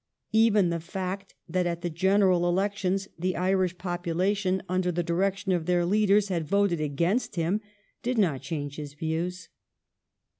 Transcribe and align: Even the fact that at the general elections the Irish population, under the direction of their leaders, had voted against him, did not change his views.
Even 0.33 0.71
the 0.71 0.79
fact 0.79 1.35
that 1.47 1.67
at 1.67 1.81
the 1.83 1.89
general 1.91 2.49
elections 2.49 3.07
the 3.19 3.35
Irish 3.35 3.77
population, 3.77 4.63
under 4.67 4.91
the 4.91 5.03
direction 5.03 5.51
of 5.51 5.67
their 5.67 5.85
leaders, 5.85 6.29
had 6.29 6.47
voted 6.47 6.81
against 6.81 7.35
him, 7.35 7.61
did 8.01 8.17
not 8.17 8.41
change 8.41 8.77
his 8.77 8.95
views. 8.95 9.49